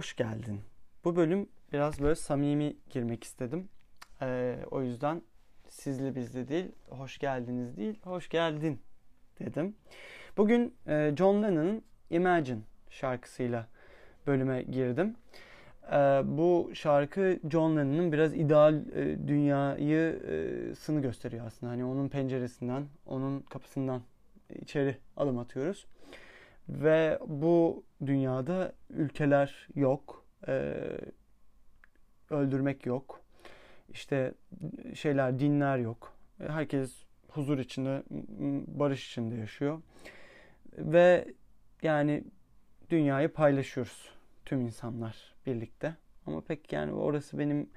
hoş 0.00 0.16
geldin. 0.16 0.60
Bu 1.04 1.16
bölüm 1.16 1.48
biraz 1.72 2.00
böyle 2.00 2.14
samimi 2.14 2.76
girmek 2.90 3.24
istedim. 3.24 3.68
Ee, 4.22 4.56
o 4.70 4.82
yüzden 4.82 5.22
sizli 5.68 6.14
bizli 6.14 6.48
değil, 6.48 6.72
hoş 6.88 7.18
geldiniz 7.18 7.76
değil, 7.76 7.98
hoş 8.02 8.28
geldin 8.28 8.80
dedim. 9.38 9.76
Bugün 10.36 10.74
e, 10.86 11.14
John 11.18 11.42
Lennon'ın 11.42 11.82
Imagine 12.10 12.60
şarkısıyla 12.90 13.66
bölüme 14.26 14.62
girdim. 14.62 15.16
Ee, 15.92 15.96
bu 16.24 16.70
şarkı 16.74 17.38
John 17.50 17.76
Lennon'ın 17.76 18.12
biraz 18.12 18.34
ideal 18.34 18.74
e, 18.74 19.28
dünyayı 19.28 20.22
e, 20.28 20.74
sını 20.74 21.02
gösteriyor 21.02 21.46
aslında. 21.46 21.72
Hani 21.72 21.84
onun 21.84 22.08
penceresinden, 22.08 22.86
onun 23.06 23.40
kapısından 23.40 24.02
içeri 24.60 24.96
adım 25.16 25.38
atıyoruz. 25.38 25.86
Ve 26.68 27.18
bu 27.26 27.84
dünyada 28.06 28.72
ülkeler 28.90 29.68
yok, 29.74 30.24
e, 30.48 30.74
öldürmek 32.30 32.86
yok, 32.86 33.20
işte 33.92 34.34
şeyler, 34.94 35.38
dinler 35.38 35.78
yok. 35.78 36.16
Herkes 36.38 37.04
huzur 37.28 37.58
içinde, 37.58 38.02
barış 38.78 39.10
içinde 39.10 39.34
yaşıyor. 39.34 39.82
Ve 40.78 41.34
yani 41.82 42.24
dünyayı 42.90 43.28
paylaşıyoruz 43.28 44.10
tüm 44.44 44.60
insanlar 44.60 45.34
birlikte. 45.46 45.94
Ama 46.26 46.40
pek 46.40 46.72
yani 46.72 46.92
orası 46.92 47.38
benim 47.38 47.70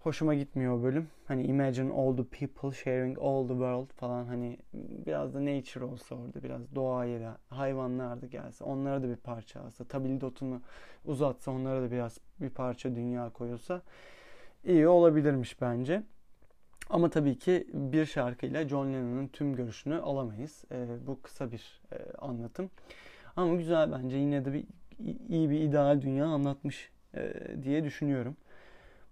hoşuma 0.00 0.34
gitmiyor 0.34 0.78
o 0.78 0.82
bölüm. 0.82 1.08
Hani 1.26 1.42
imagine 1.42 1.92
all 1.92 2.16
the 2.16 2.24
people 2.24 2.72
sharing 2.72 3.18
all 3.18 3.42
the 3.42 3.52
world 3.54 3.92
falan 3.92 4.26
hani 4.26 4.58
biraz 5.06 5.34
da 5.34 5.40
nature 5.44 5.84
olsa 5.84 6.14
orada 6.14 6.42
biraz 6.42 6.74
doğayı 6.74 7.20
da 7.20 7.38
hayvanlar 7.48 8.22
da 8.22 8.26
gelse 8.26 8.64
onlara 8.64 9.02
da 9.02 9.08
bir 9.08 9.16
parça 9.16 9.60
alsa 9.60 9.84
tabildotunu 9.84 10.60
uzatsa 11.04 11.50
onlara 11.50 11.82
da 11.82 11.90
biraz 11.90 12.18
bir 12.40 12.50
parça 12.50 12.94
dünya 12.94 13.30
koyulsa 13.30 13.82
iyi 14.64 14.88
olabilirmiş 14.88 15.60
bence. 15.60 16.02
Ama 16.90 17.10
tabii 17.10 17.38
ki 17.38 17.66
bir 17.72 18.06
şarkıyla 18.06 18.68
John 18.68 18.86
Lennon'ın 18.86 19.28
tüm 19.28 19.56
görüşünü 19.56 20.00
alamayız. 20.00 20.64
Ee, 20.72 20.86
bu 21.06 21.22
kısa 21.22 21.52
bir 21.52 21.80
e, 21.92 22.12
anlatım. 22.18 22.70
Ama 23.36 23.54
güzel 23.54 23.92
bence 23.92 24.16
yine 24.16 24.44
de 24.44 24.52
bir 24.52 24.64
iyi 25.28 25.50
bir 25.50 25.60
ideal 25.60 26.00
dünya 26.00 26.26
anlatmış 26.26 26.90
e, 27.14 27.32
diye 27.62 27.84
düşünüyorum. 27.84 28.36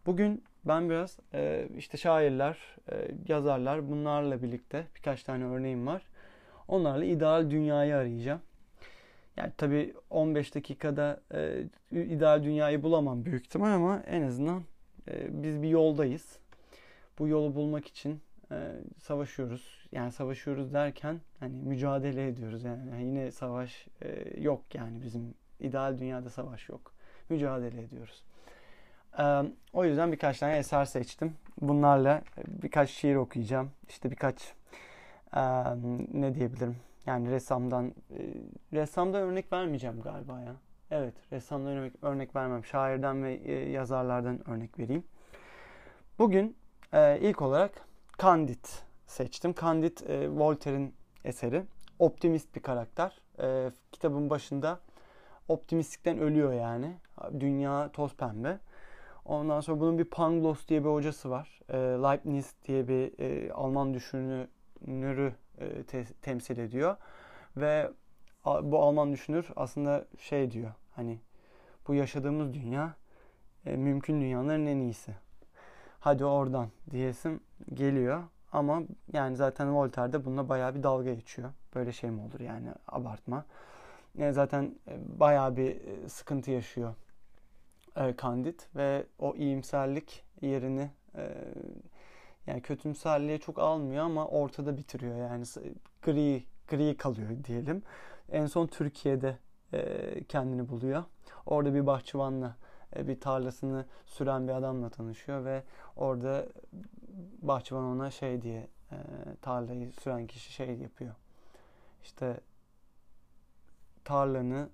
Bugün 0.06 0.44
ben 0.68 0.90
biraz 0.90 1.18
e, 1.34 1.68
işte 1.76 1.98
şairler, 1.98 2.58
e, 2.92 3.10
yazarlar 3.28 3.90
bunlarla 3.90 4.42
birlikte 4.42 4.86
birkaç 4.96 5.22
tane 5.22 5.44
örneğim 5.44 5.86
var. 5.86 6.02
Onlarla 6.68 7.04
ideal 7.04 7.50
dünyayı 7.50 7.96
arayacağım. 7.96 8.40
Yani 9.36 9.52
tabii 9.56 9.94
15 10.10 10.54
dakikada 10.54 11.20
e, 11.34 11.62
ideal 11.92 12.42
dünyayı 12.44 12.82
bulamam 12.82 13.24
büyük 13.24 13.46
ihtimal 13.46 13.72
ama 13.72 14.02
en 14.06 14.22
azından 14.22 14.62
e, 15.08 15.42
biz 15.42 15.62
bir 15.62 15.68
yoldayız. 15.68 16.38
Bu 17.18 17.28
yolu 17.28 17.54
bulmak 17.54 17.86
için 17.86 18.20
e, 18.50 18.72
savaşıyoruz. 18.98 19.88
Yani 19.92 20.12
savaşıyoruz 20.12 20.74
derken 20.74 21.20
hani 21.40 21.56
mücadele 21.56 22.28
ediyoruz. 22.28 22.64
Yani 22.64 23.04
yine 23.04 23.30
savaş 23.30 23.86
e, 24.02 24.40
yok 24.40 24.74
yani 24.74 25.02
bizim 25.02 25.34
ideal 25.60 25.98
dünyada 25.98 26.30
savaş 26.30 26.68
yok. 26.68 26.92
Mücadele 27.28 27.82
ediyoruz. 27.82 28.22
Ee, 29.18 29.42
o 29.72 29.84
yüzden 29.84 30.12
birkaç 30.12 30.38
tane 30.38 30.56
eser 30.56 30.84
seçtim. 30.84 31.34
Bunlarla 31.60 32.22
birkaç 32.46 32.90
şiir 32.90 33.16
okuyacağım. 33.16 33.70
İşte 33.88 34.10
birkaç 34.10 34.54
e, 35.36 35.40
ne 36.12 36.34
diyebilirim? 36.34 36.76
Yani 37.06 37.30
ressamdan 37.30 37.86
e, 37.86 38.20
ressamdan 38.72 39.22
örnek 39.22 39.52
vermeyeceğim 39.52 40.00
galiba 40.00 40.40
ya. 40.40 40.54
Evet, 40.90 41.14
ressamdan 41.32 41.76
örnek, 41.76 41.92
örnek 42.02 42.36
vermem. 42.36 42.64
Şairden 42.64 43.24
ve 43.24 43.34
e, 43.34 43.70
yazarlardan 43.70 44.50
örnek 44.50 44.78
vereyim. 44.78 45.04
Bugün 46.18 46.56
e, 46.92 47.18
ilk 47.20 47.42
olarak 47.42 47.72
Candide 48.22 48.68
seçtim. 49.06 49.54
Candide 49.60 50.14
e, 50.14 50.30
Voltaire'in 50.30 50.94
eseri. 51.24 51.62
Optimist 51.98 52.56
bir 52.56 52.62
karakter. 52.62 53.20
Kitabın 53.92 54.30
başında 54.30 54.80
optimistlikten 55.48 56.18
ölüyor 56.18 56.52
yani. 56.52 56.96
Dünya 57.40 57.90
toz 57.92 58.16
pembe. 58.16 58.58
Ondan 59.28 59.60
sonra 59.60 59.80
bunun 59.80 59.98
bir 59.98 60.04
Pangloss 60.04 60.68
diye 60.68 60.84
bir 60.84 60.88
hocası 60.88 61.30
var. 61.30 61.60
E, 61.68 61.76
Leibniz 61.78 62.54
diye 62.68 62.88
bir 62.88 63.18
e, 63.20 63.52
Alman 63.52 63.94
düşünürü 63.94 65.34
e, 65.58 65.82
te- 65.82 66.04
temsil 66.22 66.58
ediyor. 66.58 66.96
Ve 67.56 67.90
a- 68.44 68.72
bu 68.72 68.82
Alman 68.82 69.12
düşünür 69.12 69.46
aslında 69.56 70.04
şey 70.18 70.50
diyor. 70.50 70.72
Hani 70.96 71.18
bu 71.88 71.94
yaşadığımız 71.94 72.54
dünya 72.54 72.94
e, 73.66 73.76
mümkün 73.76 74.20
dünyaların 74.20 74.66
en 74.66 74.78
iyisi. 74.80 75.14
Hadi 76.00 76.24
oradan 76.24 76.68
diyesim 76.90 77.40
geliyor. 77.74 78.24
Ama 78.52 78.82
yani 79.12 79.36
zaten 79.36 79.74
Voltaire 79.76 80.12
de 80.12 80.24
bununla 80.24 80.48
bayağı 80.48 80.74
bir 80.74 80.82
dalga 80.82 81.14
geçiyor. 81.14 81.50
Böyle 81.74 81.92
şey 81.92 82.10
mi 82.10 82.20
olur 82.22 82.40
yani 82.40 82.68
abartma. 82.88 83.44
E, 84.18 84.32
zaten 84.32 84.74
bayağı 85.20 85.56
bir 85.56 85.70
e, 85.70 86.08
sıkıntı 86.08 86.50
yaşıyor 86.50 86.94
e, 87.98 88.14
Candide 88.22 88.62
ve 88.76 89.06
o 89.18 89.34
iyimserlik 89.36 90.24
yerini 90.40 90.90
e, 91.16 91.34
yani 92.46 92.62
kötümserliğe 92.62 93.38
çok 93.38 93.58
almıyor 93.58 94.04
ama 94.04 94.26
ortada 94.26 94.76
bitiriyor 94.76 95.16
yani 95.16 95.44
gri 96.02 96.44
gri 96.68 96.96
kalıyor 96.96 97.44
diyelim. 97.44 97.82
En 98.32 98.46
son 98.46 98.66
Türkiye'de 98.66 99.38
e, 99.72 100.24
kendini 100.24 100.68
buluyor. 100.68 101.04
Orada 101.46 101.74
bir 101.74 101.86
bahçıvanla 101.86 102.56
e, 102.96 103.08
bir 103.08 103.20
tarlasını 103.20 103.86
süren 104.06 104.48
bir 104.48 104.52
adamla 104.52 104.88
tanışıyor 104.90 105.44
ve 105.44 105.62
orada 105.96 106.46
bahçıvan 107.42 107.84
ona 107.84 108.10
şey 108.10 108.42
diye 108.42 108.68
e, 108.92 108.96
tarlayı 109.42 109.92
süren 109.92 110.26
kişi 110.26 110.52
şey 110.52 110.74
yapıyor. 110.74 111.14
İşte 112.02 112.40
tarlanı 114.04 114.68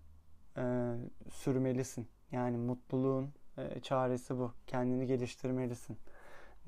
e, 0.57 0.95
sürmelisin. 1.31 2.14
Yani 2.33 2.57
mutluluğun 2.57 3.33
e, 3.59 3.81
çaresi 3.81 4.39
bu. 4.39 4.53
Kendini 4.67 5.07
geliştirmelisin 5.07 5.99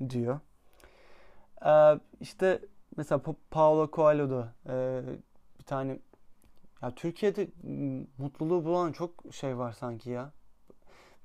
diyor. 0.09 0.39
E, 1.65 1.99
işte 2.19 2.61
mesela 2.97 3.21
Pa- 3.21 3.35
Paulo 3.51 3.89
Coelho'da 3.93 4.53
e, 4.69 5.01
bir 5.59 5.63
tane 5.63 5.99
ya 6.81 6.95
Türkiye'de 6.95 7.47
mutluluğu 8.17 8.65
bulan 8.65 8.91
çok 8.91 9.11
şey 9.31 9.57
var 9.57 9.71
sanki 9.71 10.09
ya. 10.09 10.31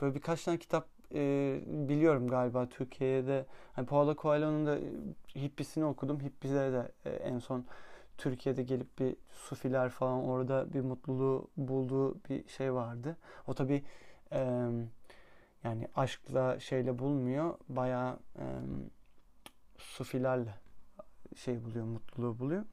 Böyle 0.01 0.15
birkaç 0.15 0.45
tane 0.45 0.59
kitap 0.59 0.89
e, 1.15 1.61
biliyorum 1.67 2.29
galiba 2.29 2.69
Türkiye'de. 2.69 3.47
Hani 3.73 3.87
Paulo 3.87 4.17
Coelho'nun 4.17 4.67
da 4.67 4.79
e, 4.79 4.93
Hippisini 5.37 5.85
okudum. 5.85 6.21
Hippis'e 6.21 6.73
de 6.73 6.93
e, 7.05 7.11
en 7.11 7.39
son 7.39 7.65
Türkiye'de 8.19 8.63
gelip 8.63 8.99
bir 8.99 9.17
sufiler 9.33 9.89
falan 9.89 10.25
orada 10.25 10.73
bir 10.73 10.81
mutluluğu 10.81 11.51
bulduğu 11.57 12.15
bir 12.15 12.49
şey 12.49 12.75
vardı. 12.75 13.17
O 13.47 13.55
tabii 13.55 13.85
e, 14.33 14.69
yani 15.65 15.89
aşkla 15.97 16.61
şeyle 16.61 16.99
bulmuyor. 16.99 17.55
Bayağı 17.69 18.19
e, 18.37 18.45
sufilerle 19.79 20.55
şey 21.37 21.65
buluyor, 21.65 21.85
mutluluğu 21.85 22.39
buluyor. 22.39 22.65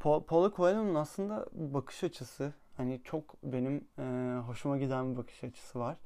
Pa- 0.00 0.24
Paulo 0.24 0.52
Coelho'nun 0.56 0.94
aslında 0.94 1.46
bakış 1.52 2.04
açısı 2.04 2.52
hani 2.76 3.00
çok 3.04 3.42
benim 3.42 3.84
e, 3.98 4.38
hoşuma 4.46 4.78
giden 4.78 5.12
bir 5.12 5.16
bakış 5.16 5.44
açısı 5.44 5.78
var. 5.78 5.96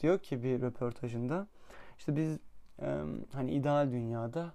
Diyor 0.00 0.18
ki 0.18 0.42
bir 0.42 0.60
röportajında 0.60 1.46
işte 1.98 2.16
biz 2.16 2.38
e, 2.82 3.02
hani 3.32 3.50
ideal 3.50 3.92
dünyada 3.92 4.52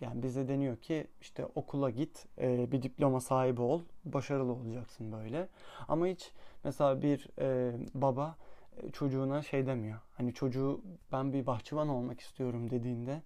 yani 0.00 0.22
bize 0.22 0.48
deniyor 0.48 0.76
ki 0.76 1.06
işte 1.20 1.46
okula 1.54 1.90
git, 1.90 2.26
e, 2.38 2.72
bir 2.72 2.82
diploma 2.82 3.20
sahibi 3.20 3.60
ol, 3.60 3.82
başarılı 4.04 4.52
olacaksın 4.52 5.12
böyle. 5.12 5.48
Ama 5.88 6.06
hiç 6.06 6.32
mesela 6.64 7.02
bir 7.02 7.28
e, 7.38 7.72
baba 7.94 8.36
e, 8.82 8.90
çocuğuna 8.90 9.42
şey 9.42 9.66
demiyor. 9.66 9.98
Hani 10.16 10.34
çocuğu 10.34 10.80
ben 11.12 11.32
bir 11.32 11.46
bahçıvan 11.46 11.88
olmak 11.88 12.20
istiyorum 12.20 12.70
dediğinde 12.70 13.22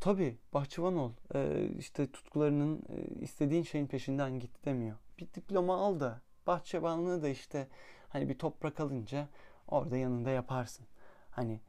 tabii 0.00 0.38
bahçıvan 0.54 0.96
ol. 0.96 1.12
Ee, 1.34 1.68
işte 1.78 2.10
tutkularının 2.10 2.82
istediğin 3.20 3.62
şeyin 3.62 3.86
peşinden 3.86 4.38
git 4.38 4.64
demiyor. 4.64 4.96
Bir 5.18 5.26
diploma 5.34 5.76
al 5.76 6.00
da 6.00 6.20
bahçıvanlığı 6.46 7.22
da 7.22 7.28
işte 7.28 7.68
hani 8.08 8.28
bir 8.28 8.38
toprak 8.38 8.80
alınca 8.80 9.28
orada 9.68 9.96
yanında 9.96 10.30
yaparsın. 10.30 10.86
Hani 11.30 11.60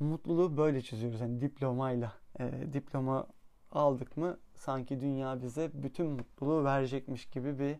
mutluluğu 0.00 0.56
böyle 0.56 0.82
çiziyoruz. 0.82 1.20
Hani 1.20 1.40
diplomayla. 1.40 2.12
E, 2.40 2.72
diploma 2.72 3.26
aldık 3.72 4.16
mı 4.16 4.38
sanki 4.54 5.00
dünya 5.00 5.42
bize 5.42 5.70
bütün 5.74 6.06
mutluluğu 6.06 6.64
verecekmiş 6.64 7.26
gibi 7.26 7.58
bir 7.58 7.76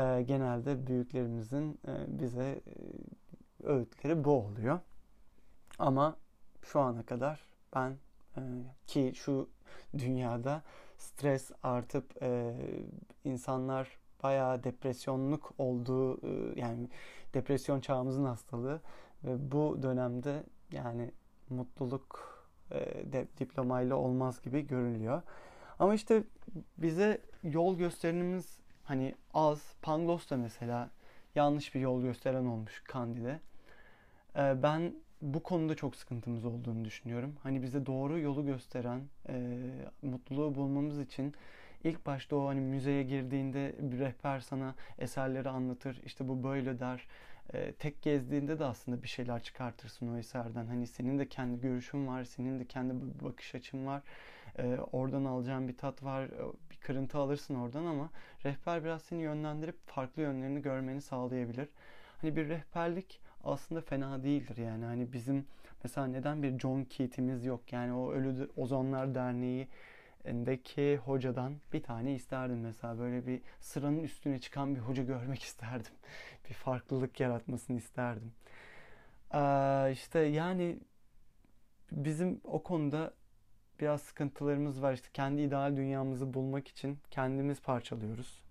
e, 0.00 0.22
genelde 0.22 0.86
büyüklerimizin 0.86 1.78
e, 1.88 2.20
bize 2.20 2.44
e, 2.44 2.72
öğütleri 3.62 4.24
bu 4.24 4.30
oluyor. 4.30 4.80
Ama 5.78 6.16
şu 6.62 6.80
ana 6.80 7.02
kadar 7.02 7.46
ben 7.74 7.96
e, 8.36 8.40
ki 8.86 9.12
şu 9.14 9.48
dünyada 9.98 10.62
stres 10.98 11.50
artıp 11.62 12.22
e, 12.22 12.54
insanlar 13.24 13.98
bayağı 14.22 14.64
depresyonluk 14.64 15.52
olduğu 15.58 16.26
e, 16.26 16.60
yani 16.60 16.88
depresyon 17.34 17.80
çağımızın 17.80 18.24
hastalığı 18.24 18.80
ve 19.24 19.52
bu 19.52 19.82
dönemde 19.82 20.42
yani 20.72 21.10
mutluluk 21.50 22.35
e, 22.72 23.26
diplomayla 23.38 23.96
olmaz 23.96 24.42
gibi 24.42 24.66
görünüyor. 24.66 25.22
Ama 25.78 25.94
işte 25.94 26.22
bize 26.78 27.20
yol 27.42 27.78
gösterimimiz 27.78 28.58
hani 28.84 29.14
az. 29.34 29.74
Pangloss 29.82 30.30
da 30.30 30.36
mesela 30.36 30.90
yanlış 31.34 31.74
bir 31.74 31.80
yol 31.80 32.02
gösteren 32.02 32.44
olmuş 32.44 32.82
Kandil'e. 32.84 33.40
E, 34.36 34.62
ben 34.62 34.92
bu 35.22 35.42
konuda 35.42 35.74
çok 35.74 35.96
sıkıntımız 35.96 36.44
olduğunu 36.44 36.84
düşünüyorum. 36.84 37.36
Hani 37.42 37.62
bize 37.62 37.86
doğru 37.86 38.18
yolu 38.18 38.46
gösteren, 38.46 39.00
e, 39.28 39.58
mutluluğu 40.02 40.54
bulmamız 40.54 41.00
için 41.00 41.34
ilk 41.84 42.06
başta 42.06 42.36
o 42.36 42.48
hani 42.48 42.60
müzeye 42.60 43.02
girdiğinde 43.02 43.74
bir 43.78 43.98
rehber 43.98 44.40
sana 44.40 44.74
eserleri 44.98 45.48
anlatır. 45.48 46.00
İşte 46.04 46.28
bu 46.28 46.42
böyle 46.42 46.80
der. 46.80 47.06
E, 47.54 47.72
tek 47.72 48.02
gezdiğinde 48.02 48.58
de 48.58 48.64
aslında 48.64 49.02
bir 49.02 49.08
şeyler 49.08 49.42
çıkartırsın 49.42 50.14
o 50.14 50.18
eserden. 50.18 50.66
Hani 50.66 50.86
senin 50.86 51.18
de 51.18 51.28
kendi 51.28 51.60
görüşün 51.60 52.06
var, 52.06 52.24
senin 52.24 52.60
de 52.60 52.64
kendi 52.64 52.94
bakış 53.24 53.54
açın 53.54 53.86
var. 53.86 54.02
E, 54.58 54.76
oradan 54.92 55.24
alacağın 55.24 55.68
bir 55.68 55.76
tat 55.76 56.02
var, 56.02 56.30
bir 56.70 56.76
kırıntı 56.76 57.18
alırsın 57.18 57.54
oradan 57.54 57.84
ama 57.84 58.10
rehber 58.44 58.84
biraz 58.84 59.02
seni 59.02 59.22
yönlendirip 59.22 59.86
farklı 59.86 60.22
yönlerini 60.22 60.62
görmeni 60.62 61.00
sağlayabilir. 61.00 61.68
Hani 62.20 62.36
bir 62.36 62.48
rehberlik 62.48 63.20
aslında 63.44 63.80
fena 63.80 64.22
değildir 64.22 64.56
yani. 64.56 64.84
Hani 64.84 65.12
bizim 65.12 65.46
mesela 65.84 66.06
neden 66.06 66.42
bir 66.42 66.58
John 66.58 66.84
Keats'imiz 66.84 67.44
yok? 67.44 67.72
Yani 67.72 67.92
o 67.92 68.12
Ölü 68.12 68.50
Ozanlar 68.56 69.14
Derneği 69.14 69.68
deki 70.26 70.96
hocadan 70.96 71.56
bir 71.72 71.82
tane 71.82 72.14
isterdim 72.14 72.60
mesela 72.60 72.98
böyle 72.98 73.26
bir 73.26 73.40
sıranın 73.60 74.02
üstüne 74.02 74.38
çıkan 74.38 74.74
bir 74.74 74.80
hoca 74.80 75.02
görmek 75.02 75.42
isterdim. 75.42 75.92
Bir 76.48 76.54
farklılık 76.54 77.20
yaratmasını 77.20 77.76
isterdim. 77.76 78.32
Ee, 79.34 79.90
işte 79.92 80.18
yani 80.18 80.78
bizim 81.92 82.40
o 82.44 82.62
konuda 82.62 83.12
biraz 83.80 84.02
sıkıntılarımız 84.02 84.82
var. 84.82 84.92
İşte 84.92 85.08
kendi 85.12 85.42
ideal 85.42 85.76
dünyamızı 85.76 86.34
bulmak 86.34 86.68
için 86.68 86.98
kendimiz 87.10 87.62
parçalıyoruz. 87.62 88.42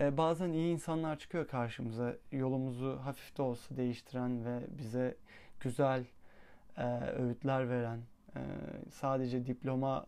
Ee, 0.00 0.16
bazen 0.16 0.52
iyi 0.52 0.72
insanlar 0.72 1.18
çıkıyor 1.18 1.48
karşımıza. 1.48 2.16
Yolumuzu 2.32 3.00
hafif 3.04 3.36
de 3.36 3.42
olsa 3.42 3.76
değiştiren 3.76 4.44
ve 4.44 4.60
bize 4.78 5.16
güzel 5.60 6.04
e, 6.76 6.84
öğütler 7.00 7.70
veren, 7.70 8.00
e, 8.36 8.40
sadece 8.90 9.46
diploma 9.46 10.06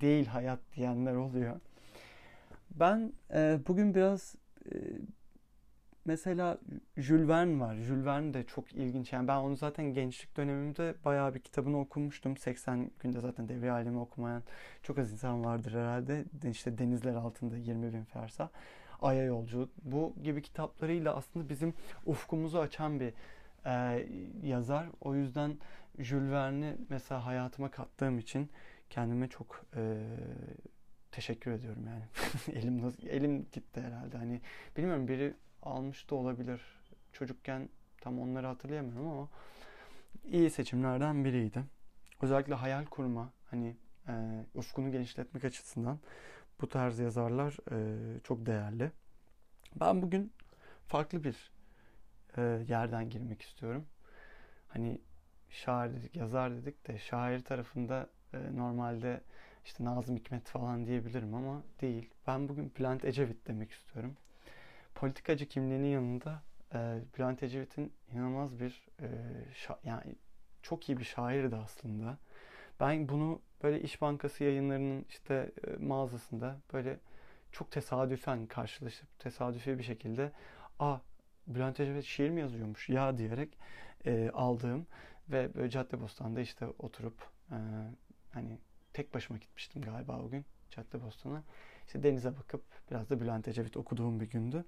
değil 0.00 0.26
hayat 0.26 0.60
diyenler 0.76 1.14
oluyor. 1.14 1.60
Ben 2.70 3.12
e, 3.34 3.58
bugün 3.68 3.94
biraz 3.94 4.34
e, 4.66 4.74
mesela 6.04 6.58
Jules 6.96 7.28
Verne 7.28 7.60
var. 7.60 7.76
Jules 7.76 8.04
Verne 8.04 8.34
de 8.34 8.44
çok 8.44 8.72
ilginç. 8.72 9.12
Yani 9.12 9.28
ben 9.28 9.36
onu 9.36 9.56
zaten 9.56 9.94
gençlik 9.94 10.36
dönemimde 10.36 10.94
bayağı 11.04 11.34
bir 11.34 11.40
kitabını 11.40 11.80
okumuştum. 11.80 12.36
80 12.36 12.90
günde 13.00 13.20
zaten 13.20 13.48
devri 13.48 13.72
alemi 13.72 13.98
okumayan 13.98 14.42
çok 14.82 14.98
az 14.98 15.12
insan 15.12 15.44
vardır 15.44 15.72
herhalde. 15.72 16.24
İşte 16.50 16.78
Denizler 16.78 17.14
Altında 17.14 17.56
20 17.56 17.92
bin 17.92 18.04
fersa. 18.04 18.50
Ay'a 19.02 19.24
Yolcu. 19.24 19.70
Bu 19.84 20.14
gibi 20.22 20.42
kitaplarıyla 20.42 21.16
aslında 21.16 21.48
bizim 21.48 21.74
ufkumuzu 22.06 22.58
açan 22.58 23.00
bir 23.00 23.12
e, 23.66 24.06
yazar. 24.42 24.86
O 25.00 25.14
yüzden 25.14 25.58
Jules 25.98 26.30
Verne'i 26.30 26.76
mesela 26.88 27.26
hayatıma 27.26 27.70
kattığım 27.70 28.18
için 28.18 28.50
kendime 28.92 29.28
çok 29.28 29.64
e, 29.76 29.98
teşekkür 31.12 31.50
ediyorum 31.50 31.86
yani. 31.86 32.04
elim 32.58 32.82
nasıl, 32.82 33.06
elim 33.06 33.46
gitti 33.52 33.80
herhalde. 33.80 34.16
Hani 34.16 34.40
bilmiyorum 34.76 35.08
biri 35.08 35.34
almış 35.62 36.10
da 36.10 36.14
olabilir. 36.14 36.60
Çocukken 37.12 37.68
tam 38.00 38.20
onları 38.20 38.46
hatırlayamıyorum 38.46 39.06
ama 39.06 39.28
iyi 40.24 40.50
seçimlerden 40.50 41.24
biriydi. 41.24 41.64
Özellikle 42.22 42.54
hayal 42.54 42.84
kurma, 42.84 43.32
hani 43.50 43.76
e, 44.08 44.12
ufkunu 44.54 44.92
genişletmek 44.92 45.44
açısından 45.44 45.98
bu 46.60 46.68
tarz 46.68 46.98
yazarlar 46.98 47.56
e, 47.72 48.20
çok 48.20 48.46
değerli. 48.46 48.90
Ben 49.80 50.02
bugün 50.02 50.32
farklı 50.86 51.24
bir 51.24 51.52
e, 52.36 52.42
yerden 52.68 53.10
girmek 53.10 53.42
istiyorum. 53.42 53.86
Hani 54.68 55.00
şair 55.50 55.92
dedik, 55.92 56.16
yazar 56.16 56.56
dedik 56.56 56.88
de 56.88 56.98
şair 56.98 57.40
tarafında 57.40 58.08
e, 58.34 58.56
normalde 58.56 59.20
işte 59.64 59.84
Nazım 59.84 60.16
Hikmet 60.16 60.48
falan 60.48 60.86
diyebilirim 60.86 61.34
ama 61.34 61.62
değil. 61.80 62.10
Ben 62.26 62.48
bugün 62.48 62.72
Bülent 62.78 63.04
Ecevit 63.04 63.46
demek 63.46 63.70
istiyorum. 63.70 64.16
Politikacı 64.94 65.46
kimliğinin 65.46 65.88
yanında 65.88 66.42
e, 66.74 66.98
Bülent 67.18 67.42
Ecevit'in 67.42 67.92
inanılmaz 68.12 68.60
bir 68.60 68.88
e, 69.00 69.08
yani 69.84 70.14
çok 70.62 70.88
iyi 70.88 70.98
bir 70.98 71.04
şairdi 71.04 71.56
aslında. 71.56 72.18
Ben 72.80 73.08
bunu 73.08 73.40
böyle 73.62 73.80
İş 73.82 74.00
Bankası 74.00 74.44
yayınlarının 74.44 75.04
işte 75.08 75.52
e, 75.66 75.76
mağazasında 75.76 76.56
böyle 76.72 76.98
çok 77.52 77.70
tesadüfen 77.70 78.46
karşılaşıp 78.46 79.18
tesadüfi 79.18 79.78
bir 79.78 79.84
şekilde 79.84 80.32
a 80.78 80.98
Bülent 81.46 81.80
Ecevit 81.80 82.04
şiir 82.04 82.30
mi 82.30 82.40
yazıyormuş 82.40 82.88
ya 82.88 83.18
diyerek 83.18 83.58
e, 84.06 84.30
aldığım 84.34 84.86
ve 85.28 85.54
böyle 85.54 85.70
Caddebostan'da 85.70 86.40
işte 86.40 86.66
oturup 86.78 87.14
e, 87.50 87.56
hani 88.32 88.58
tek 88.92 89.14
başıma 89.14 89.38
gitmiştim 89.38 89.82
galiba 89.82 90.18
o 90.20 90.28
gün 90.28 90.44
Caddebostan'a. 90.70 91.42
İşte 91.86 92.02
denize 92.02 92.36
bakıp 92.36 92.62
biraz 92.90 93.10
da 93.10 93.20
Bülent 93.20 93.48
Ecevit 93.48 93.76
okuduğum 93.76 94.20
bir 94.20 94.30
gündü. 94.30 94.64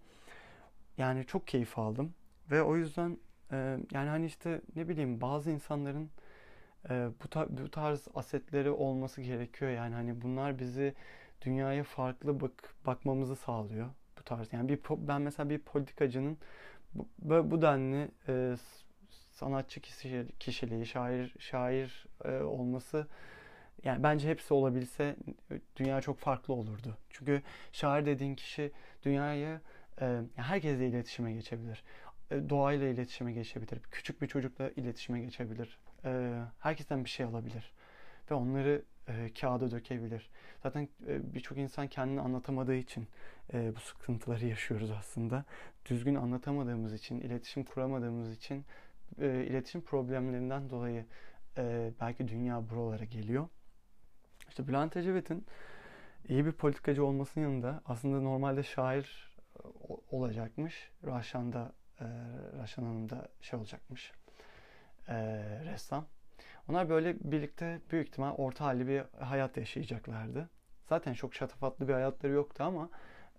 Yani 0.98 1.26
çok 1.26 1.46
keyif 1.46 1.78
aldım 1.78 2.14
ve 2.50 2.62
o 2.62 2.76
yüzden 2.76 3.18
e, 3.52 3.56
yani 3.92 4.08
hani 4.08 4.26
işte 4.26 4.60
ne 4.76 4.88
bileyim 4.88 5.20
bazı 5.20 5.50
insanların 5.50 6.10
e, 6.90 7.08
bu, 7.24 7.28
tar- 7.28 7.64
bu 7.64 7.70
tarz 7.70 8.08
asetleri 8.14 8.70
olması 8.70 9.22
gerekiyor. 9.22 9.70
Yani 9.70 9.94
hani 9.94 10.22
bunlar 10.22 10.58
bizi 10.58 10.94
dünyaya 11.42 11.84
farklı 11.84 12.40
bak 12.40 12.74
bakmamızı 12.86 13.36
sağlıyor 13.36 13.88
bu 14.18 14.22
tarz. 14.22 14.52
Yani 14.52 14.68
bir 14.68 14.78
ben 15.08 15.22
mesela 15.22 15.50
bir 15.50 15.58
politikacının 15.58 16.38
bu, 16.94 17.50
bu 17.50 17.62
denli 17.62 18.08
e, 18.28 18.56
sanatçı 19.32 19.80
kişiliği, 20.40 20.86
şair 20.86 21.34
şair 21.38 22.06
e, 22.24 22.40
olması 22.42 23.06
yani 23.84 24.02
bence 24.02 24.28
hepsi 24.28 24.54
olabilse 24.54 25.16
dünya 25.76 26.00
çok 26.00 26.18
farklı 26.18 26.54
olurdu. 26.54 26.96
Çünkü 27.10 27.42
şair 27.72 28.06
dediğin 28.06 28.34
kişi 28.34 28.72
dünyayı 29.02 29.60
e, 30.00 30.20
herkesle 30.36 30.88
iletişime 30.88 31.32
geçebilir. 31.32 31.84
E, 32.30 32.48
doğayla 32.48 32.88
iletişime 32.88 33.32
geçebilir. 33.32 33.78
Küçük 33.90 34.22
bir 34.22 34.26
çocukla 34.26 34.70
iletişime 34.70 35.20
geçebilir. 35.20 35.78
E, 36.04 36.40
herkesten 36.58 37.04
bir 37.04 37.10
şey 37.10 37.26
alabilir. 37.26 37.72
Ve 38.30 38.34
onları 38.34 38.82
e, 39.08 39.30
kağıda 39.40 39.70
dökebilir. 39.70 40.30
Zaten 40.62 40.88
e, 41.06 41.34
birçok 41.34 41.58
insan 41.58 41.88
kendini 41.88 42.20
anlatamadığı 42.20 42.74
için 42.74 43.08
e, 43.52 43.76
bu 43.76 43.80
sıkıntıları 43.80 44.46
yaşıyoruz 44.46 44.90
aslında. 44.90 45.44
Düzgün 45.86 46.14
anlatamadığımız 46.14 46.92
için, 46.92 47.20
iletişim 47.20 47.64
kuramadığımız 47.64 48.32
için 48.32 48.64
e, 49.20 49.44
iletişim 49.44 49.80
problemlerinden 49.80 50.70
dolayı 50.70 51.04
e, 51.58 51.92
belki 52.00 52.28
dünya 52.28 52.70
buralara 52.70 53.04
geliyor. 53.04 53.48
İşte 54.54 54.68
Bülent 54.68 54.96
Ecevit'in 54.96 55.46
iyi 56.28 56.46
bir 56.46 56.52
politikacı 56.52 57.04
olmasının 57.04 57.44
yanında 57.44 57.82
aslında 57.86 58.20
normalde 58.20 58.62
şair 58.62 59.34
e, 59.56 59.62
olacakmış. 60.10 60.90
Raşan 61.06 61.52
da 61.52 61.72
e, 62.00 62.04
Raşan 62.58 62.82
Hanım 62.82 63.10
da 63.10 63.28
şey 63.40 63.58
olacakmış. 63.58 64.12
E, 65.08 65.14
ressam. 65.64 66.06
Onlar 66.68 66.88
böyle 66.88 67.16
birlikte 67.20 67.80
büyük 67.90 68.08
ihtimal 68.08 68.34
orta 68.34 68.64
halli 68.64 68.88
bir 68.88 69.02
hayat 69.18 69.56
yaşayacaklardı. 69.56 70.48
Zaten 70.88 71.14
çok 71.14 71.34
şatafatlı 71.34 71.88
bir 71.88 71.92
hayatları 71.92 72.32
yoktu 72.32 72.64
ama 72.64 72.90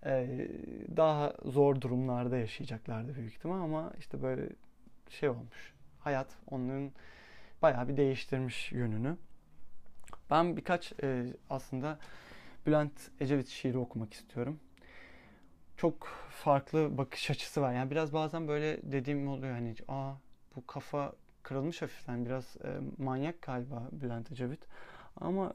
e, 0.06 0.48
daha 0.96 1.32
zor 1.44 1.80
durumlarda 1.80 2.36
yaşayacaklardı 2.36 3.14
büyük 3.14 3.34
ihtimal 3.34 3.60
ama 3.60 3.92
işte 3.98 4.22
böyle 4.22 4.48
şey 5.08 5.28
olmuş. 5.28 5.74
Hayat 5.98 6.28
onların 6.46 6.92
bayağı 7.62 7.88
bir 7.88 7.96
değiştirmiş 7.96 8.72
yönünü. 8.72 9.16
Ben 10.30 10.56
birkaç 10.56 10.92
e, 11.02 11.26
aslında 11.50 11.98
Bülent 12.66 13.10
Ecevit 13.20 13.48
şiiri 13.48 13.78
okumak 13.78 14.14
istiyorum. 14.14 14.60
Çok 15.76 16.08
farklı 16.30 16.98
bakış 16.98 17.30
açısı 17.30 17.60
var. 17.62 17.72
Yani 17.72 17.90
biraz 17.90 18.12
bazen 18.12 18.48
böyle 18.48 18.92
dediğim 18.92 19.28
oluyor 19.28 19.52
hani 19.54 19.74
aa 19.88 20.14
bu 20.56 20.66
kafa 20.66 21.12
kırılmış 21.42 21.82
hafiften 21.82 22.26
biraz 22.26 22.56
e, 22.64 22.80
manyak 22.98 23.42
galiba 23.42 23.88
Bülent 23.92 24.32
Ecevit. 24.32 24.60
Ama 25.16 25.52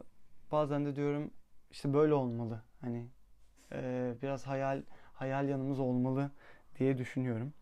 bazen 0.51 0.85
de 0.85 0.95
diyorum 0.95 1.31
işte 1.71 1.93
böyle 1.93 2.13
olmalı. 2.13 2.61
Hani 2.81 3.07
e, 3.71 4.13
biraz 4.21 4.47
hayal 4.47 4.83
hayal 5.13 5.49
yanımız 5.49 5.79
olmalı 5.79 6.31
diye 6.79 6.97
düşünüyorum. 6.97 7.53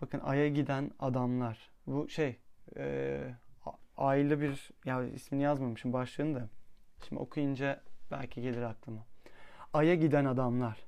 Bakın 0.00 0.20
Ay'a 0.20 0.48
giden 0.48 0.90
adamlar. 0.98 1.70
Bu 1.86 2.08
şey 2.08 2.38
e, 2.76 3.20
aile 3.98 4.40
bir 4.40 4.70
ya 4.84 5.04
ismini 5.04 5.42
yazmamışım 5.42 5.92
başlığını 5.92 6.34
da. 6.34 6.48
Şimdi 7.08 7.22
okuyunca 7.22 7.80
belki 8.10 8.42
gelir 8.42 8.62
aklıma. 8.62 9.06
Ay'a 9.72 9.94
giden 9.94 10.24
adamlar 10.24 10.78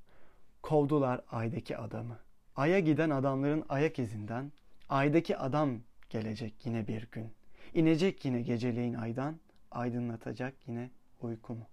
kovdular 0.62 1.20
Ay'daki 1.30 1.76
adamı. 1.76 2.18
Ay'a 2.56 2.78
giden 2.78 3.10
adamların 3.10 3.64
ayak 3.68 3.98
izinden 3.98 4.52
Ay'daki 4.88 5.36
adam 5.36 5.80
gelecek 6.10 6.66
yine 6.66 6.86
bir 6.86 7.08
gün. 7.12 7.32
İnecek 7.74 8.24
yine 8.24 8.42
geceleyin 8.42 8.94
aydan, 8.94 9.40
aydınlatacak 9.70 10.54
yine 10.66 10.90
uykumu. 11.20 11.66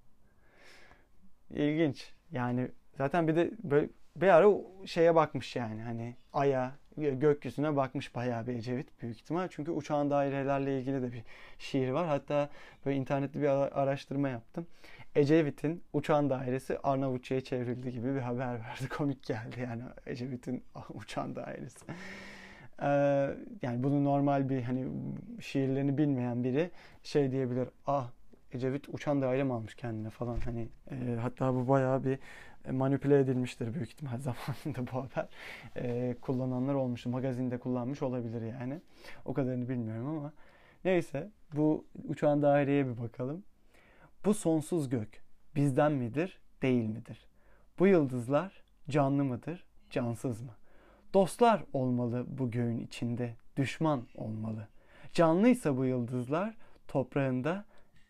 İlginç. 1.49 2.13
Yani 2.31 2.71
zaten 2.97 3.27
bir 3.27 3.35
de 3.35 3.51
böyle 3.63 3.89
bir 4.21 4.27
ara 4.27 4.47
şeye 4.85 5.15
bakmış 5.15 5.55
yani 5.55 5.81
hani 5.81 6.15
aya, 6.33 6.71
gökyüzüne 6.97 7.75
bakmış 7.75 8.15
bayağı 8.15 8.47
bir 8.47 8.53
Ecevit 8.53 9.01
büyük 9.01 9.17
ihtimal. 9.17 9.47
Çünkü 9.51 9.71
uçağın 9.71 10.09
dairelerle 10.09 10.79
ilgili 10.79 11.01
de 11.01 11.13
bir 11.13 11.23
şiir 11.57 11.89
var. 11.89 12.07
Hatta 12.07 12.49
böyle 12.85 12.97
internette 12.97 13.41
bir 13.41 13.47
araştırma 13.81 14.29
yaptım. 14.29 14.67
Ecevit'in 15.15 15.83
uçağın 15.93 16.29
dairesi 16.29 16.79
Arnavutça'ya 16.79 17.41
çevrildi 17.41 17.91
gibi 17.91 18.15
bir 18.15 18.19
haber 18.19 18.53
verdi. 18.53 18.89
Komik 18.97 19.23
geldi 19.23 19.59
yani 19.63 19.83
Ecevit'in 20.05 20.63
uçağın 20.93 21.35
dairesi. 21.35 21.85
Ee, 22.81 22.87
yani 23.61 23.83
bunu 23.83 24.03
normal 24.03 24.49
bir 24.49 24.61
hani 24.61 24.87
şiirlerini 25.41 25.97
bilmeyen 25.97 26.43
biri 26.43 26.71
şey 27.03 27.31
diyebilir. 27.31 27.69
Ah 27.87 28.09
Ecevit 28.51 28.89
uçan 28.89 29.21
daire 29.21 29.43
mi 29.43 29.53
almış 29.53 29.75
kendine 29.75 30.09
falan 30.09 30.37
hani 30.45 30.67
e, 30.91 31.15
hatta 31.21 31.53
bu 31.55 31.67
bayağı 31.67 32.03
bir 32.03 32.19
manipüle 32.71 33.19
edilmiştir 33.19 33.73
büyük 33.73 33.89
ihtimal 33.89 34.17
zamanında 34.19 34.91
bu 34.91 35.03
haber. 35.03 35.27
E, 35.75 36.15
kullananlar 36.21 36.73
olmuştu. 36.73 37.09
Magazinde 37.09 37.57
kullanmış 37.57 38.01
olabilir 38.01 38.41
yani. 38.41 38.81
O 39.25 39.33
kadarını 39.33 39.69
bilmiyorum 39.69 40.07
ama. 40.07 40.33
Neyse 40.85 41.31
bu 41.53 41.85
uçağın 42.07 42.41
daireye 42.41 42.87
bir 42.87 43.01
bakalım. 43.01 43.43
Bu 44.25 44.33
sonsuz 44.33 44.89
gök 44.89 45.23
bizden 45.55 45.91
midir, 45.91 46.39
değil 46.61 46.89
midir? 46.89 47.27
Bu 47.79 47.87
yıldızlar 47.87 48.63
canlı 48.89 49.23
mıdır, 49.23 49.65
cansız 49.89 50.41
mı? 50.41 50.51
Dostlar 51.13 51.63
olmalı 51.73 52.25
bu 52.27 52.51
göğün 52.51 52.79
içinde, 52.79 53.35
düşman 53.57 54.07
olmalı. 54.15 54.67
Canlıysa 55.13 55.77
bu 55.77 55.85
yıldızlar 55.85 56.57
toprağında 56.87 57.65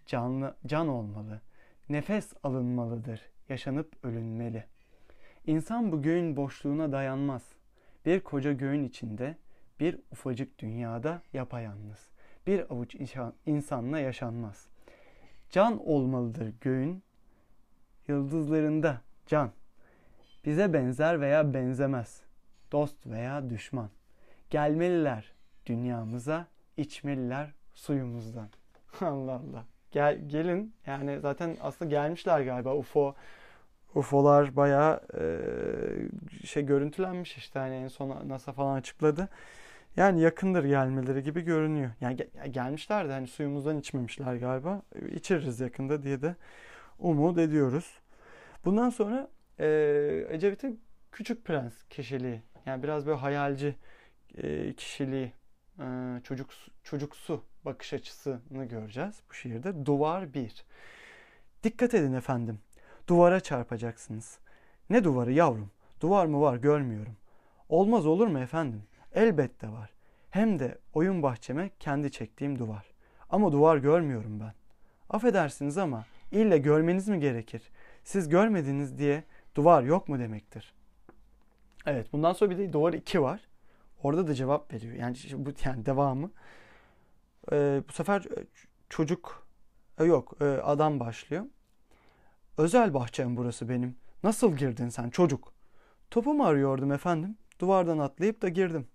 canlı 0.06 0.56
can 0.66 0.88
olmalı. 0.88 1.42
Nefes 1.90 2.34
alınmalıdır, 2.44 3.22
yaşanıp 3.50 4.06
ölünmeli. 4.06 4.64
İnsan 5.46 5.92
bu 5.92 6.02
göğün 6.02 6.36
boşluğuna 6.36 6.92
dayanmaz. 6.92 7.44
Bir 8.06 8.20
koca 8.20 8.54
göğün 8.54 8.84
içinde, 8.84 9.38
bir 9.80 10.00
ufacık 10.12 10.60
dünyada 10.60 11.22
yapayalnız. 11.34 12.10
Bir 12.48 12.60
avuç 12.74 12.96
insanla 13.46 14.00
yaşanmaz. 14.00 14.68
Can 15.50 15.88
olmalıdır 15.88 16.54
göğün, 16.62 17.04
yıldızlarında 18.08 19.02
can. 19.28 19.52
Bize 20.46 20.74
benzer 20.74 21.22
veya 21.22 21.54
benzemez. 21.54 22.22
Dost 22.72 23.08
veya 23.08 23.50
düşman. 23.50 23.90
Gelmeliler 24.50 25.34
dünyamıza, 25.66 26.48
içmeliler 26.78 27.54
suyumuzdan. 27.74 28.50
Allah 29.02 29.32
Allah. 29.32 29.66
Gel, 29.92 30.20
gelin 30.28 30.74
yani 30.86 31.20
zaten 31.20 31.58
aslında 31.62 31.92
gelmişler 31.92 32.42
galiba 32.42 32.76
UFO 32.76 33.16
UFO'lar 33.96 34.56
bayağı 34.56 35.02
e, 35.20 36.48
şey 36.48 36.66
görüntülenmiş 36.66 37.38
işte 37.38 37.60
hani 37.60 37.76
en 37.76 37.88
son 37.88 38.30
NASA 38.30 38.54
falan 38.54 38.76
açıkladı. 38.76 39.30
Yani 39.98 40.22
yakındır 40.22 40.64
gelmeleri 40.66 41.24
gibi 41.24 41.42
görünüyor. 41.42 41.92
Yani 42.02 42.16
gel, 42.16 42.28
gelmişler 42.52 43.10
de 43.10 43.14
hani 43.14 43.28
suyumuzdan 43.28 43.78
içmemişler 43.78 44.36
galiba. 44.36 44.82
İçeriz 45.12 45.60
yakında 45.60 46.04
diye 46.04 46.22
de 46.22 46.36
umut 47.00 47.38
ediyoruz. 47.38 48.00
Bundan 48.66 48.90
sonra 48.90 49.28
e, 49.60 49.68
Ecevit'in 50.30 50.82
Küçük 51.12 51.46
Prens 51.46 51.84
kişiliği. 51.90 52.42
Yani 52.66 52.84
biraz 52.84 53.06
böyle 53.06 53.18
hayalci 53.18 53.76
e, 54.38 54.74
kişiliği, 54.74 55.32
çocuk 56.24 56.50
çocuksu 56.84 57.44
bakış 57.66 57.94
açısını 57.94 58.66
göreceğiz 58.66 59.22
bu 59.30 59.34
şiirde. 59.34 59.86
Duvar 59.86 60.34
1. 60.34 60.66
Dikkat 61.64 61.94
edin 61.94 62.14
efendim. 62.14 62.60
Duvara 63.08 63.40
çarpacaksınız. 63.40 64.40
Ne 64.90 65.04
duvarı 65.04 65.32
yavrum? 65.32 65.72
Duvar 66.02 66.26
mı 66.26 66.42
var 66.42 66.58
görmüyorum. 66.58 67.18
Olmaz 67.70 68.06
olur 68.06 68.28
mu 68.28 68.40
efendim? 68.40 68.84
Elbette 69.14 69.70
var. 69.70 69.90
Hem 70.30 70.60
de 70.60 70.78
oyun 70.94 71.24
bahçeme 71.24 71.70
kendi 71.80 72.12
çektiğim 72.12 72.60
duvar. 72.60 72.86
Ama 73.30 73.52
duvar 73.52 73.78
görmüyorum 73.78 74.40
ben. 74.40 74.54
Affedersiniz 75.10 75.78
ama 75.78 76.06
ille 76.32 76.58
görmeniz 76.58 77.08
mi 77.08 77.20
gerekir? 77.20 77.62
Siz 78.04 78.30
görmediniz 78.30 78.98
diye 78.98 79.24
duvar 79.56 79.84
yok 79.84 80.08
mu 80.08 80.20
demektir? 80.20 80.74
Evet 81.86 82.14
bundan 82.14 82.34
sonra 82.34 82.52
bir 82.52 82.58
de 82.58 82.74
duvar 82.74 82.94
2 82.94 83.22
var. 83.22 83.47
Orada 84.04 84.28
da 84.28 84.34
cevap 84.34 84.74
veriyor. 84.74 84.94
Yani 84.94 85.16
bu 85.34 85.50
yani 85.66 85.86
devamı. 85.86 86.32
Ee, 87.52 87.84
bu 87.90 87.94
sefer 87.94 88.22
e, 88.22 88.46
çocuk 88.90 89.48
e, 90.00 90.04
yok 90.04 90.34
e, 90.42 90.46
adam 90.46 91.00
başlıyor. 91.00 91.46
Özel 92.58 92.94
bahçem 92.94 93.38
burası 93.38 93.70
benim. 93.70 93.96
Nasıl 94.24 94.56
girdin 94.56 94.90
sen 94.90 95.10
çocuk? 95.10 95.54
Topumu 96.12 96.46
arıyordum 96.46 96.92
efendim. 96.92 97.38
Duvardan 97.60 97.98
atlayıp 97.98 98.42
da 98.42 98.50
girdim. 98.50 98.88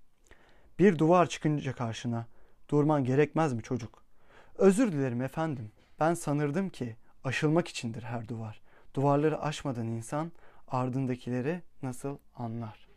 Bir 0.78 0.98
duvar 0.98 1.26
çıkınca 1.28 1.72
karşına. 1.72 2.26
Durman 2.68 3.04
gerekmez 3.04 3.52
mi 3.52 3.62
çocuk? 3.62 4.04
Özür 4.58 4.92
dilerim 4.92 5.22
efendim. 5.22 5.72
Ben 6.00 6.14
sanırdım 6.14 6.68
ki 6.68 6.96
aşılmak 7.24 7.68
içindir 7.68 8.02
her 8.02 8.28
duvar. 8.28 8.62
Duvarları 8.94 9.42
aşmadan 9.42 9.86
insan 9.86 10.32
ardındakileri 10.68 11.62
nasıl 11.82 12.18
anlar? 12.34 12.88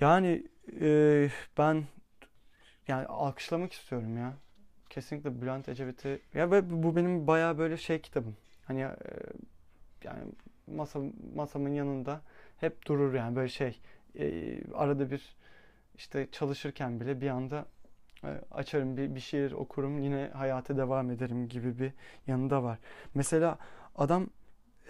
Yani 0.00 0.46
e, 0.80 1.30
ben 1.58 1.84
yani 2.88 3.06
alkışlamak 3.06 3.72
istiyorum 3.72 4.16
ya. 4.16 4.34
Kesinlikle 4.90 5.42
Bülent 5.42 5.68
Ecevit'i 5.68 6.20
ya 6.34 6.50
ve 6.50 6.82
bu 6.82 6.96
benim 6.96 7.26
bayağı 7.26 7.58
böyle 7.58 7.76
şey 7.76 8.00
kitabım. 8.00 8.36
Hani 8.64 8.80
e, 8.80 8.96
yani 10.04 10.22
masa 10.66 11.00
masamın 11.34 11.70
yanında 11.74 12.20
hep 12.56 12.86
durur 12.86 13.14
yani 13.14 13.36
böyle 13.36 13.48
şey 13.48 13.80
e, 14.18 14.58
arada 14.74 15.10
bir 15.10 15.36
işte 15.94 16.28
çalışırken 16.32 17.00
bile 17.00 17.20
bir 17.20 17.28
anda 17.28 17.66
e, 18.24 18.28
açarım 18.50 18.96
bir, 18.96 19.14
bir 19.14 19.20
şiir 19.20 19.52
okurum 19.52 19.98
yine 19.98 20.30
hayata 20.34 20.76
devam 20.76 21.10
ederim 21.10 21.48
gibi 21.48 21.78
bir 21.78 21.92
yanında 22.26 22.62
var. 22.62 22.78
Mesela 23.14 23.58
adam 23.96 24.30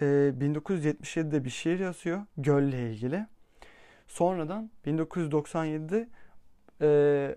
e, 0.01 0.05
1977'de 0.05 1.45
bir 1.45 1.49
şiir 1.49 1.79
yazıyor 1.79 2.25
gölle 2.37 2.91
ilgili. 2.91 3.25
Sonradan 4.11 4.71
1997'de 4.85 6.07
e, 6.81 7.35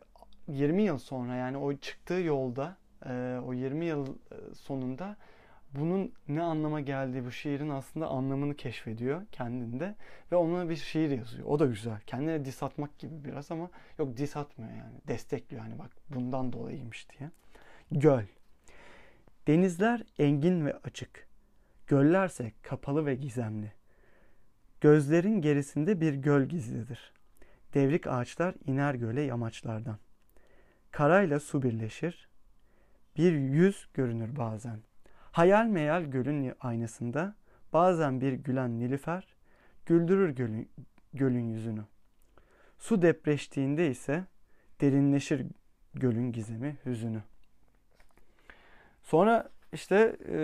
20 0.49 0.83
yıl 0.83 0.99
sonra 0.99 1.35
yani 1.35 1.57
o 1.57 1.77
çıktığı 1.77 2.15
yolda 2.15 2.77
e, 3.07 3.41
o 3.47 3.53
20 3.53 3.85
yıl 3.85 4.07
e, 4.07 4.55
sonunda 4.55 5.17
bunun 5.73 6.13
ne 6.29 6.43
anlama 6.43 6.81
geldiği 6.81 7.25
bu 7.25 7.31
şiirin 7.31 7.69
aslında 7.69 8.09
anlamını 8.09 8.55
keşfediyor 8.55 9.23
kendinde 9.33 9.95
ve 10.33 10.37
ona 10.37 10.69
bir 10.69 10.77
şiir 10.77 11.11
yazıyor. 11.11 11.47
O 11.49 11.59
da 11.59 11.67
güzel. 11.67 12.01
Kendine 12.07 12.45
dis 12.45 12.63
atmak 12.63 12.99
gibi 12.99 13.25
biraz 13.25 13.51
ama 13.51 13.71
yok 13.99 14.17
dis 14.17 14.37
atmıyor 14.37 14.73
yani. 14.73 14.95
Destekliyor 15.09 15.63
hani 15.63 15.79
bak 15.79 15.91
bundan 16.15 16.53
dolayıymış 16.53 17.07
diye. 17.11 17.31
Göl. 17.91 18.25
Denizler 19.47 20.05
engin 20.19 20.67
ve 20.67 20.77
açık. 20.85 21.29
Göllerse 21.87 22.53
kapalı 22.63 23.07
ve 23.07 23.15
gizemli. 23.15 23.73
Gözlerin 24.85 25.41
gerisinde 25.41 26.01
bir 26.01 26.15
göl 26.15 26.45
gizlidir. 26.45 27.13
Devrik 27.75 28.07
ağaçlar 28.07 28.55
iner 28.67 28.95
göle 28.95 29.21
yamaçlardan. 29.21 29.99
Karayla 30.91 31.41
su 31.41 31.63
birleşir. 31.63 32.29
Bir 33.17 33.33
yüz 33.33 33.89
görünür 33.95 34.37
bazen. 34.37 34.79
Hayal 35.33 35.67
meyal 35.67 36.03
gölün 36.03 36.53
aynasında 36.61 37.35
bazen 37.73 38.21
bir 38.21 38.33
gülen 38.33 38.79
nilüfer 38.79 39.27
güldürür 39.87 40.29
gölün, 40.29 40.69
gölün 41.15 41.45
yüzünü. 41.45 41.85
Su 42.79 43.03
depreştiğinde 43.03 43.91
ise 43.91 44.25
derinleşir 44.81 45.47
gölün 45.95 46.33
gizemi, 46.33 46.77
hüzünü. 46.87 47.23
Sonra 49.03 49.51
işte 49.73 50.17
e, 50.29 50.39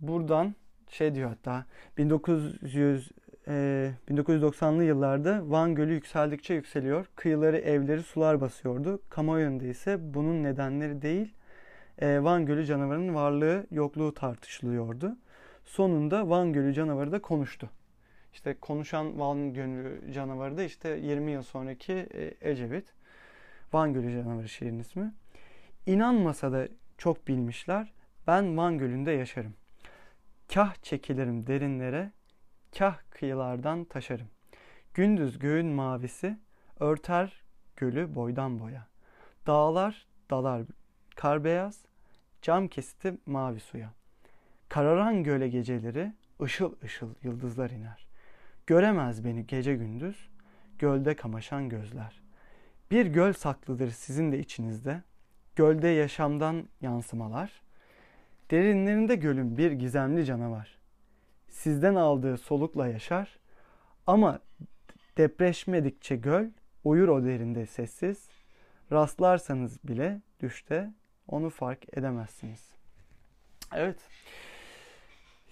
buradan 0.00 0.54
şey 0.88 1.14
diyor 1.14 1.28
hatta 1.28 1.66
1900 1.98 3.10
e, 3.48 3.90
1990'lı 4.10 4.84
yıllarda 4.84 5.50
Van 5.50 5.74
Gölü 5.74 5.92
yükseldikçe 5.92 6.54
yükseliyor. 6.54 7.06
Kıyıları 7.16 7.58
evleri 7.58 8.02
sular 8.02 8.40
basıyordu. 8.40 9.02
Kamuoyunda 9.10 9.64
ise 9.64 10.14
bunun 10.14 10.42
nedenleri 10.42 11.02
değil 11.02 11.34
e, 11.98 12.22
Van 12.22 12.46
Gölü 12.46 12.66
canavarının 12.66 13.14
varlığı 13.14 13.66
yokluğu 13.70 14.14
tartışılıyordu. 14.14 15.16
Sonunda 15.64 16.28
Van 16.28 16.52
Gölü 16.52 16.74
canavarı 16.74 17.12
da 17.12 17.22
konuştu. 17.22 17.70
İşte 18.32 18.54
konuşan 18.60 19.18
Van 19.18 19.54
Gölü 19.54 20.12
canavarı 20.12 20.56
da 20.56 20.62
işte 20.62 20.88
20 20.88 21.32
yıl 21.32 21.42
sonraki 21.42 21.92
e, 21.92 22.50
Ecevit. 22.50 22.94
Van 23.72 23.92
Gölü 23.92 24.12
canavarı 24.12 24.48
şiirin 24.48 24.78
ismi. 24.78 25.14
İnanmasa 25.86 26.52
da 26.52 26.68
çok 26.98 27.28
bilmişler. 27.28 27.92
Ben 28.26 28.56
Van 28.56 28.78
Gölü'nde 28.78 29.10
yaşarım. 29.10 29.54
Kah 30.54 30.74
çekilirim 30.82 31.46
derinlere, 31.46 32.10
kah 32.78 32.98
kıyılardan 33.10 33.84
taşarım. 33.84 34.28
Gündüz 34.94 35.38
göğün 35.38 35.66
mavisi 35.66 36.38
örter 36.80 37.42
gölü 37.76 38.14
boydan 38.14 38.60
boya. 38.60 38.86
Dağlar 39.46 40.06
dalar 40.30 40.62
kar 41.16 41.44
beyaz, 41.44 41.84
cam 42.42 42.68
kesti 42.68 43.18
mavi 43.26 43.60
suya. 43.60 43.92
Kararan 44.68 45.22
göle 45.22 45.48
geceleri 45.48 46.12
ışıl 46.42 46.74
ışıl 46.84 47.14
yıldızlar 47.22 47.70
iner. 47.70 48.06
Göremez 48.66 49.24
beni 49.24 49.46
gece 49.46 49.74
gündüz, 49.74 50.28
gölde 50.78 51.16
kamaşan 51.16 51.68
gözler. 51.68 52.22
Bir 52.90 53.06
göl 53.06 53.32
saklıdır 53.32 53.90
sizin 53.90 54.32
de 54.32 54.38
içinizde, 54.38 55.02
gölde 55.56 55.88
yaşamdan 55.88 56.68
yansımalar. 56.80 57.62
Derinlerinde 58.50 59.14
gölün 59.14 59.56
bir 59.56 59.72
gizemli 59.72 60.24
canavar. 60.24 60.76
Sizden 61.56 61.94
aldığı 61.94 62.36
solukla 62.36 62.88
yaşar 62.88 63.38
ama 64.06 64.40
depreşmedikçe 65.16 66.16
göl 66.16 66.44
uyur 66.84 67.08
o 67.08 67.24
derinde 67.24 67.66
sessiz. 67.66 68.28
Rastlarsanız 68.92 69.84
bile 69.84 70.20
düşte 70.40 70.90
onu 71.28 71.50
fark 71.50 71.98
edemezsiniz. 71.98 72.70
Evet. 73.74 73.96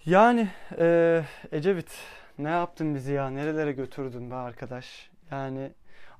Yani 0.05 0.49
e, 0.77 1.21
Ecevit 1.51 1.91
ne 2.37 2.49
yaptın 2.49 2.95
bizi 2.95 3.13
ya? 3.13 3.29
Nerelere 3.29 3.71
götürdün 3.71 4.31
be 4.31 4.35
arkadaş? 4.35 5.09
Yani 5.31 5.71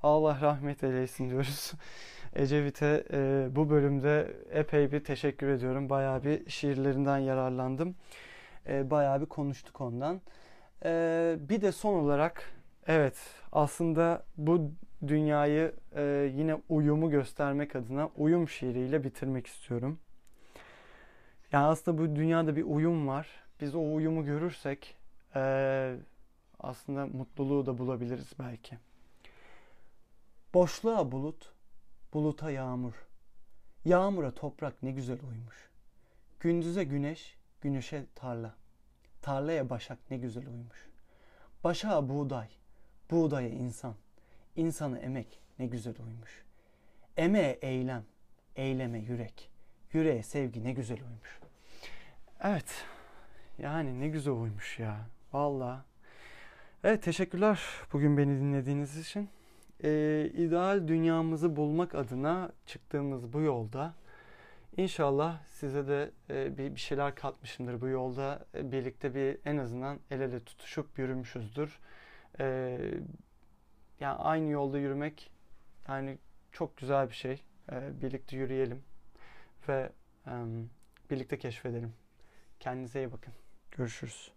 Allah 0.02 0.38
rahmet 0.40 0.84
eylesin 0.84 1.30
diyoruz. 1.30 1.72
Ecevit'e 2.34 3.04
e, 3.12 3.48
bu 3.56 3.70
bölümde 3.70 4.36
epey 4.50 4.92
bir 4.92 5.04
teşekkür 5.04 5.48
ediyorum. 5.48 5.90
Bayağı 5.90 6.24
bir 6.24 6.50
şiirlerinden 6.50 7.18
yararlandım. 7.18 7.96
E, 8.68 8.90
bayağı 8.90 9.20
bir 9.20 9.26
konuştuk 9.26 9.80
ondan. 9.80 10.20
E, 10.84 11.36
bir 11.40 11.60
de 11.60 11.72
son 11.72 11.94
olarak 11.94 12.52
evet 12.86 13.16
aslında 13.52 14.22
bu 14.36 14.70
dünyayı 15.06 15.72
e, 15.94 16.32
yine 16.34 16.60
uyumu 16.68 17.10
göstermek 17.10 17.76
adına 17.76 18.10
uyum 18.16 18.48
şiiriyle 18.48 19.04
bitirmek 19.04 19.46
istiyorum. 19.46 19.98
Yani 21.52 21.66
aslında 21.66 21.98
bu 21.98 22.16
dünyada 22.16 22.56
bir 22.56 22.64
uyum 22.64 23.08
var. 23.08 23.28
Biz 23.60 23.74
o 23.74 23.94
uyumu 23.94 24.24
görürsek 24.24 24.96
e, 25.34 25.96
aslında 26.60 27.06
mutluluğu 27.06 27.66
da 27.66 27.78
bulabiliriz 27.78 28.32
belki. 28.38 28.78
Boşluğa 30.54 31.12
bulut, 31.12 31.52
buluta 32.14 32.50
yağmur. 32.50 33.06
Yağmura 33.84 34.30
toprak 34.30 34.82
ne 34.82 34.92
güzel 34.92 35.18
uymuş. 35.30 35.70
Gündüze 36.40 36.84
güneş, 36.84 37.36
güneşe 37.66 38.06
tarla. 38.14 38.54
Tarlaya 39.22 39.70
başak 39.70 39.98
ne 40.10 40.16
güzel 40.16 40.46
uymuş. 40.46 40.88
Başağa 41.64 42.08
buğday, 42.08 42.48
buğdaya 43.10 43.48
insan. 43.48 43.94
İnsanı 44.56 44.98
emek 44.98 45.40
ne 45.58 45.66
güzel 45.66 45.94
uymuş. 45.98 46.44
Emeğe 47.16 47.58
eylem, 47.62 48.04
eyleme 48.56 48.98
yürek. 48.98 49.50
Yüreğe 49.92 50.22
sevgi 50.22 50.64
ne 50.64 50.72
güzel 50.72 50.98
uymuş. 50.98 51.40
Evet. 52.42 52.84
Yani 53.58 54.00
ne 54.00 54.08
güzel 54.08 54.34
uymuş 54.34 54.78
ya. 54.78 54.96
Valla. 55.32 55.84
Evet 56.84 57.02
teşekkürler 57.02 57.60
bugün 57.92 58.18
beni 58.18 58.40
dinlediğiniz 58.40 58.98
için. 58.98 59.28
Ee, 59.84 60.30
ideal 60.34 60.88
dünyamızı 60.88 61.56
bulmak 61.56 61.94
adına 61.94 62.52
çıktığımız 62.66 63.32
bu 63.32 63.40
yolda 63.40 63.94
İnşallah 64.76 65.44
size 65.46 65.88
de 65.88 66.10
e, 66.30 66.58
bir, 66.58 66.76
şeyler 66.76 67.14
katmışımdır 67.14 67.80
bu 67.80 67.88
yolda. 67.88 68.46
E, 68.54 68.72
birlikte 68.72 69.14
bir 69.14 69.38
en 69.44 69.56
azından 69.56 70.00
el 70.10 70.20
ele 70.20 70.44
tutuşup 70.44 70.98
yürümüşüzdür. 70.98 71.78
E, 72.40 72.78
yani 74.00 74.16
aynı 74.18 74.50
yolda 74.50 74.78
yürümek 74.78 75.30
yani 75.88 76.18
çok 76.52 76.76
güzel 76.76 77.08
bir 77.08 77.14
şey. 77.14 77.42
Birlikte 77.72 78.36
yürüyelim 78.36 78.82
ve 79.68 79.92
birlikte 81.10 81.38
keşfedelim. 81.38 81.94
Kendinize 82.60 83.00
iyi 83.00 83.12
bakın. 83.12 83.32
Görüşürüz. 83.70 84.35